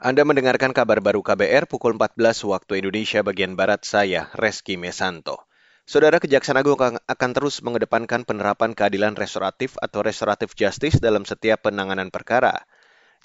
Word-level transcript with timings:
Anda 0.00 0.24
mendengarkan 0.24 0.72
kabar 0.72 1.04
baru 1.04 1.20
KBR 1.20 1.68
pukul 1.68 1.92
14 1.92 2.16
waktu 2.48 2.80
Indonesia 2.80 3.20
bagian 3.20 3.52
Barat 3.52 3.84
saya, 3.84 4.32
Reski 4.32 4.80
Mesanto. 4.80 5.44
Saudara 5.84 6.16
Kejaksaan 6.16 6.56
Agung 6.56 6.80
akan 6.80 7.30
terus 7.36 7.60
mengedepankan 7.60 8.24
penerapan 8.24 8.72
keadilan 8.72 9.12
restoratif 9.12 9.76
atau 9.76 10.00
restoratif 10.00 10.56
justice 10.56 11.04
dalam 11.04 11.28
setiap 11.28 11.68
penanganan 11.68 12.08
perkara. 12.08 12.64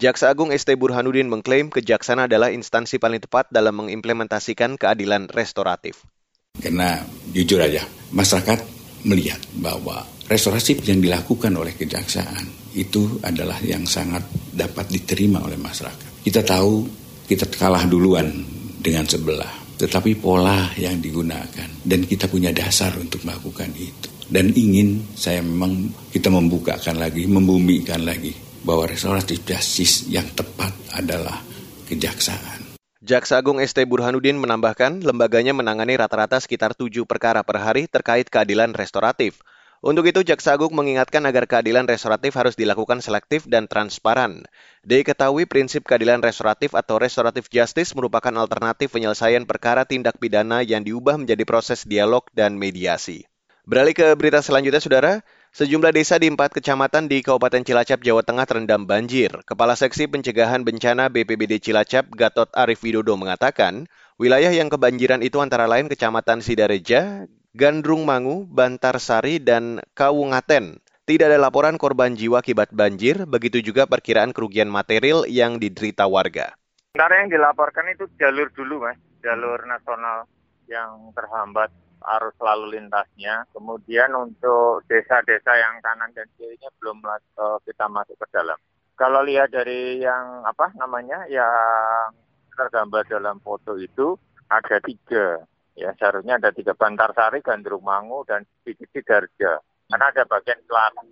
Jaksa 0.00 0.32
Agung 0.32 0.48
ST 0.48 0.72
Burhanuddin 0.80 1.28
mengklaim 1.28 1.68
kejaksaan 1.68 2.24
adalah 2.24 2.48
instansi 2.48 2.96
paling 2.96 3.20
tepat 3.20 3.52
dalam 3.52 3.76
mengimplementasikan 3.76 4.80
keadilan 4.80 5.28
restoratif. 5.28 6.08
Karena 6.56 7.04
jujur 7.36 7.60
aja, 7.60 7.84
masyarakat 8.16 8.64
melihat 9.04 9.44
bahwa 9.60 10.08
restoratif 10.24 10.80
yang 10.88 11.04
dilakukan 11.04 11.52
oleh 11.52 11.76
kejaksaan 11.76 12.48
itu 12.72 13.20
adalah 13.20 13.60
yang 13.60 13.84
sangat 13.84 14.24
dapat 14.56 14.88
diterima 14.88 15.44
oleh 15.44 15.60
masyarakat. 15.60 16.11
Kita 16.22 16.38
tahu 16.46 16.86
kita 17.26 17.50
kalah 17.50 17.82
duluan 17.90 18.30
dengan 18.78 19.02
sebelah, 19.02 19.74
tetapi 19.74 20.14
pola 20.22 20.70
yang 20.78 21.02
digunakan 21.02 21.66
dan 21.82 22.06
kita 22.06 22.30
punya 22.30 22.54
dasar 22.54 22.94
untuk 22.94 23.26
melakukan 23.26 23.74
itu. 23.74 24.06
Dan 24.30 24.54
ingin 24.54 25.02
saya 25.18 25.42
memang 25.42 25.90
kita 26.14 26.30
membukakan 26.30 27.02
lagi, 27.02 27.26
membumikan 27.26 28.06
lagi 28.06 28.30
bahwa 28.62 28.86
restoratif 28.86 29.42
justice 29.42 30.06
yang 30.06 30.30
tepat 30.30 30.70
adalah 30.94 31.42
kejaksaan. 31.90 32.78
Jaksa 33.02 33.42
Agung 33.42 33.58
ST 33.58 33.82
Burhanuddin 33.82 34.38
menambahkan 34.38 35.02
lembaganya 35.02 35.50
menangani 35.50 35.98
rata-rata 35.98 36.38
sekitar 36.38 36.78
tujuh 36.78 37.02
perkara 37.02 37.42
per 37.42 37.58
hari 37.58 37.90
terkait 37.90 38.30
keadilan 38.30 38.70
restoratif. 38.78 39.42
Untuk 39.82 40.06
itu, 40.06 40.22
Jaksa 40.22 40.54
Agung 40.54 40.78
mengingatkan 40.78 41.26
agar 41.26 41.50
keadilan 41.50 41.90
restoratif 41.90 42.38
harus 42.38 42.54
dilakukan 42.54 43.02
selektif 43.02 43.50
dan 43.50 43.66
transparan. 43.66 44.46
Diketahui 44.86 45.50
prinsip 45.50 45.82
keadilan 45.82 46.22
restoratif 46.22 46.78
atau 46.78 47.02
restoratif 47.02 47.50
justice 47.50 47.90
merupakan 47.98 48.30
alternatif 48.38 48.94
penyelesaian 48.94 49.42
perkara 49.42 49.82
tindak 49.82 50.22
pidana 50.22 50.62
yang 50.62 50.86
diubah 50.86 51.18
menjadi 51.18 51.42
proses 51.42 51.82
dialog 51.82 52.22
dan 52.30 52.54
mediasi. 52.54 53.26
Beralih 53.66 53.90
ke 53.90 54.06
berita 54.14 54.38
selanjutnya, 54.38 54.78
Saudara. 54.78 55.12
Sejumlah 55.50 55.90
desa 55.90 56.14
di 56.14 56.30
empat 56.30 56.54
kecamatan 56.54 57.10
di 57.10 57.18
Kabupaten 57.18 57.66
Cilacap, 57.66 58.06
Jawa 58.06 58.22
Tengah 58.22 58.46
terendam 58.46 58.86
banjir. 58.86 59.34
Kepala 59.42 59.74
Seksi 59.74 60.06
Pencegahan 60.06 60.62
Bencana 60.62 61.10
BPBD 61.10 61.58
Cilacap, 61.58 62.06
Gatot 62.14 62.54
Arif 62.54 62.86
Widodo 62.86 63.18
mengatakan, 63.18 63.90
wilayah 64.14 64.54
yang 64.54 64.70
kebanjiran 64.70 65.26
itu 65.26 65.42
antara 65.42 65.66
lain 65.66 65.90
Kecamatan 65.90 66.38
Sidareja, 66.38 67.26
Gandrung 67.52 68.08
Mangu, 68.08 68.48
Bantarsari, 68.48 69.36
dan 69.36 69.84
Kawungaten. 69.92 70.80
Tidak 71.04 71.28
ada 71.28 71.36
laporan 71.36 71.76
korban 71.76 72.16
jiwa 72.16 72.40
akibat 72.40 72.72
banjir, 72.72 73.28
begitu 73.28 73.60
juga 73.60 73.84
perkiraan 73.84 74.32
kerugian 74.32 74.72
material 74.72 75.28
yang 75.28 75.60
diderita 75.60 76.08
warga. 76.08 76.56
Sementara 76.96 77.20
yang 77.20 77.28
dilaporkan 77.28 77.92
itu 77.92 78.08
jalur 78.16 78.48
dulu, 78.56 78.88
Mas. 78.88 78.96
Jalur 79.20 79.60
nasional 79.68 80.24
yang 80.64 81.12
terhambat 81.12 81.68
arus 82.16 82.36
lalu 82.40 82.80
lintasnya. 82.80 83.44
Kemudian 83.52 84.16
untuk 84.16 84.88
desa-desa 84.88 85.52
yang 85.52 85.76
kanan 85.84 86.08
dan 86.16 86.32
kirinya 86.40 86.72
belum 86.80 87.04
eh, 87.04 87.58
kita 87.68 87.84
masuk 87.92 88.16
ke 88.16 88.26
dalam. 88.32 88.56
Kalau 88.96 89.20
lihat 89.20 89.52
dari 89.52 90.00
yang 90.00 90.40
apa 90.48 90.72
namanya 90.80 91.28
yang 91.28 92.16
tergambar 92.56 93.04
dalam 93.04 93.36
foto 93.44 93.76
itu 93.76 94.16
ada 94.48 94.80
tiga 94.80 95.44
Ya, 95.72 95.96
seharusnya 95.96 96.36
ada 96.36 96.52
tiga 96.52 96.76
Bantarsari, 96.76 97.40
Gandrung 97.40 97.84
Mangu, 97.84 98.28
dan 98.28 98.44
sedikit 98.60 98.92
Sidarja. 98.92 99.60
Karena 99.88 100.06
ada 100.12 100.22
bagian 100.28 100.60
selatan. 100.68 101.08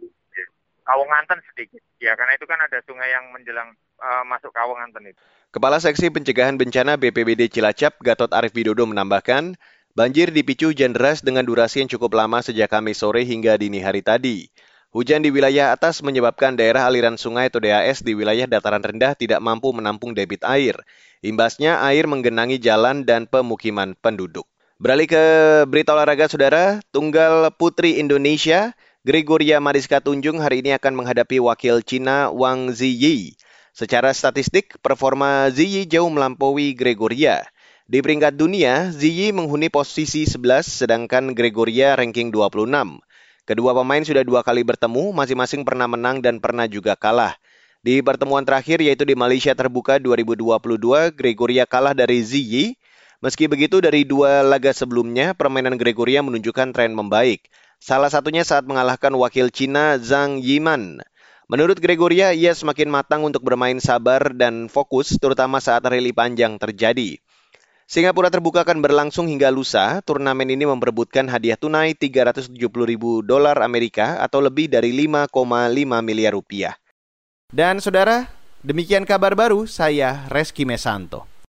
Kawunganten 0.85 1.39
sedikit. 1.53 1.81
Ya, 2.03 2.13
karena 2.17 2.35
itu 2.35 2.45
kan 2.49 2.59
ada 2.61 2.83
sungai 2.85 3.09
yang 3.13 3.31
menjelang 3.33 3.73
uh, 4.01 4.25
masuk 4.27 4.51
Kawunganten 4.53 5.13
itu. 5.13 5.21
Kepala 5.51 5.79
Seksi 5.79 6.11
Pencegahan 6.11 6.59
Bencana 6.59 6.99
BPBD 6.99 7.47
Cilacap, 7.47 7.99
Gatot 8.03 8.31
Arif 8.35 8.53
Widodo 8.53 8.87
menambahkan, 8.91 9.55
banjir 9.95 10.35
dipicu 10.35 10.71
hujan 10.75 10.93
deras 10.93 11.23
dengan 11.23 11.47
durasi 11.47 11.85
yang 11.85 11.91
cukup 11.91 12.19
lama 12.19 12.43
sejak 12.43 12.71
Kamis 12.71 13.01
sore 13.01 13.23
hingga 13.23 13.55
dini 13.55 13.81
hari 13.81 14.03
tadi. 14.03 14.51
Hujan 14.91 15.23
di 15.23 15.31
wilayah 15.31 15.71
atas 15.71 16.03
menyebabkan 16.03 16.59
daerah 16.59 16.91
aliran 16.91 17.15
sungai 17.15 17.47
atau 17.47 17.63
DAS 17.63 18.03
di 18.03 18.11
wilayah 18.11 18.51
dataran 18.51 18.83
rendah 18.83 19.15
tidak 19.15 19.39
mampu 19.39 19.71
menampung 19.71 20.19
debit 20.19 20.43
air. 20.43 20.75
Imbasnya 21.23 21.79
air 21.87 22.11
menggenangi 22.11 22.59
jalan 22.59 23.07
dan 23.07 23.31
pemukiman 23.31 23.95
penduduk. 23.95 24.50
Beralih 24.81 25.13
ke 25.13 25.25
berita 25.69 25.93
olahraga 25.93 26.25
saudara, 26.25 26.81
tunggal 26.89 27.53
putri 27.53 28.01
Indonesia, 28.01 28.73
Gregoria 29.05 29.61
Mariska 29.61 30.01
Tunjung 30.01 30.41
hari 30.41 30.65
ini 30.65 30.73
akan 30.73 30.97
menghadapi 30.97 31.37
wakil 31.37 31.85
Cina 31.85 32.33
Wang 32.33 32.73
Ziyi. 32.73 33.37
Secara 33.77 34.09
statistik, 34.17 34.81
performa 34.81 35.53
Ziyi 35.53 35.85
jauh 35.85 36.09
melampaui 36.09 36.73
Gregoria. 36.73 37.45
Di 37.93 38.01
peringkat 38.01 38.41
dunia, 38.41 38.89
Ziyi 38.89 39.37
menghuni 39.37 39.69
posisi 39.69 40.25
11 40.25 40.65
sedangkan 40.65 41.37
Gregoria 41.37 41.93
ranking 41.93 42.33
26. 42.33 43.05
Kedua 43.45 43.77
pemain 43.77 44.01
sudah 44.01 44.25
dua 44.25 44.41
kali 44.41 44.65
bertemu, 44.65 45.13
masing-masing 45.13 45.61
pernah 45.61 45.93
menang 45.93 46.25
dan 46.25 46.41
pernah 46.41 46.65
juga 46.65 46.97
kalah. 46.97 47.37
Di 47.85 48.01
pertemuan 48.01 48.49
terakhir 48.49 48.81
yaitu 48.81 49.05
di 49.05 49.13
Malaysia 49.13 49.53
Terbuka 49.53 50.01
2022, 50.01 51.13
Gregoria 51.13 51.69
kalah 51.69 51.93
dari 51.93 52.25
Ziyi. 52.25 52.80
Meski 53.21 53.53
begitu, 53.53 53.85
dari 53.85 54.09
dua 54.09 54.41
laga 54.41 54.73
sebelumnya, 54.73 55.37
permainan 55.37 55.77
Gregoria 55.77 56.25
menunjukkan 56.25 56.73
tren 56.73 56.97
membaik. 56.97 57.53
Salah 57.77 58.09
satunya 58.09 58.49
saat 58.49 58.65
mengalahkan 58.65 59.13
wakil 59.13 59.53
Cina 59.53 60.01
Zhang 60.01 60.41
Yiman. 60.41 61.05
Menurut 61.45 61.77
Gregoria, 61.85 62.33
ia 62.33 62.57
semakin 62.57 62.89
matang 62.89 63.21
untuk 63.29 63.45
bermain 63.45 63.77
sabar 63.77 64.33
dan 64.33 64.73
fokus, 64.73 65.21
terutama 65.21 65.61
saat 65.61 65.85
rally 65.85 66.17
panjang 66.17 66.57
terjadi. 66.57 67.21
Singapura 67.85 68.33
terbuka 68.33 68.65
akan 68.65 68.81
berlangsung 68.81 69.29
hingga 69.29 69.53
lusa. 69.53 70.01
Turnamen 70.01 70.49
ini 70.49 70.65
memperebutkan 70.65 71.29
hadiah 71.29 71.61
tunai 71.61 71.93
370 71.93 72.57
ribu 72.87 73.21
dolar 73.21 73.61
Amerika 73.61 74.17
atau 74.25 74.41
lebih 74.41 74.73
dari 74.73 74.97
5,5 74.97 75.29
miliar 76.01 76.33
rupiah. 76.33 76.73
Dan 77.51 77.85
saudara, 77.85 78.31
demikian 78.65 79.05
kabar 79.05 79.37
baru 79.37 79.69
saya 79.69 80.25
Reski 80.31 80.65
Mesanto. 80.65 81.30